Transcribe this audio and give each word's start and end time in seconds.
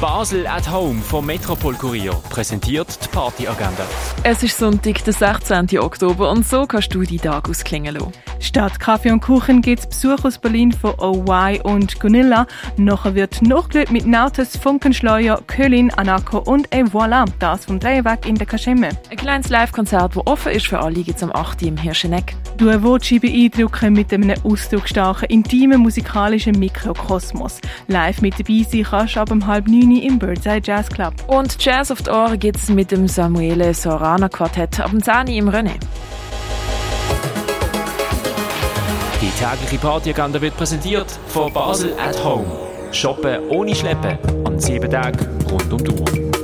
Basel 0.00 0.46
at 0.46 0.70
Home 0.70 1.00
vom 1.00 1.24
Metropol 1.24 1.74
Kurier 1.74 2.12
präsentiert 2.28 2.98
die 3.02 3.08
Partyagenda. 3.08 3.86
Es 4.24 4.42
ist 4.42 4.58
Sonntag, 4.58 5.02
der 5.04 5.14
16. 5.14 5.78
Oktober 5.78 6.30
und 6.30 6.46
so 6.46 6.66
kannst 6.66 6.94
du 6.94 7.02
die 7.02 7.16
Tag 7.16 7.48
ausklingen 7.48 7.94
lassen. 7.94 8.12
Statt 8.38 8.78
Kaffee 8.78 9.10
und 9.10 9.20
Kuchen 9.20 9.62
gibt 9.62 9.80
es 9.80 9.86
Besuch 9.86 10.24
aus 10.26 10.36
Berlin 10.36 10.70
von 10.70 10.92
OY 10.98 11.60
und 11.62 11.98
Gunilla. 11.98 12.46
Nachher 12.76 13.14
wird 13.14 13.40
nachgelöst 13.40 13.90
mit 13.90 14.06
Nautes, 14.06 14.58
Funkenschleuer, 14.58 15.40
Kölin, 15.46 15.90
Anako 15.90 16.38
und 16.40 16.66
et 16.74 16.86
voilà, 16.88 17.24
das 17.38 17.64
vom 17.64 17.80
Drehweg 17.80 18.26
in 18.26 18.34
der 18.34 18.46
Kaschemme. 18.46 18.90
Ein 19.10 19.16
kleines 19.16 19.48
Live-Konzert, 19.48 20.14
das 20.14 20.26
offen 20.26 20.52
ist 20.52 20.66
für 20.66 20.80
alle, 20.80 21.02
gibt 21.02 21.16
es 21.16 21.22
am 21.22 21.32
8. 21.32 21.62
im 21.62 21.78
Hirscheneck. 21.78 22.36
Du 22.58 22.66
willst 22.66 23.20
beeindrucken 23.20 23.94
mit 23.94 24.12
einem 24.12 24.34
ausdrucksstarken, 24.44 25.28
intimen 25.30 25.80
musikalischen 25.80 26.58
Mikrokosmos. 26.58 27.60
Live 27.88 28.20
mit 28.20 28.38
dabei 28.38 28.66
sein 28.70 28.82
kannst 28.82 29.16
du 29.16 29.20
ab 29.20 29.30
um 29.30 29.46
halb 29.46 29.66
neun 29.66 29.85
im 29.92 30.18
Birdseye 30.18 30.60
Jazz 30.62 30.88
Club. 30.88 31.14
Und 31.26 31.62
Jazz 31.64 31.90
auf 31.90 32.02
die 32.02 32.10
Ohren 32.10 32.38
gibt 32.38 32.56
es 32.56 32.68
mit 32.68 32.90
dem 32.90 33.08
Samuele 33.08 33.74
Sorana 33.74 34.28
Quartett 34.28 34.80
ab 34.80 34.90
dem 34.90 35.02
10. 35.02 35.28
im 35.28 35.48
René. 35.48 35.74
Die 39.20 39.30
tägliche 39.30 39.78
Partyagenda 39.78 40.40
wird 40.40 40.56
präsentiert 40.56 41.10
von 41.28 41.52
Basel 41.52 41.92
at 41.98 42.22
Home. 42.24 42.46
Shoppen 42.92 43.48
ohne 43.48 43.74
Schleppen 43.74 44.18
an 44.44 44.58
sieben 44.60 44.90
Tagen 44.90 45.26
rund 45.50 45.72
um 45.72 45.84
die 45.84 45.90
Uhr. 45.90 46.35